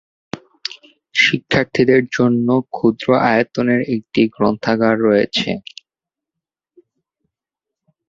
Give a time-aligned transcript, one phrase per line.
[1.15, 5.49] শিক্ষার্থীদের জন্য ক্ষুদ্র আয়তনের একটি গ্রন্থাগার রয়েছে।